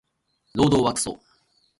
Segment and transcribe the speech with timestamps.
[0.55, 1.19] 労働はクソ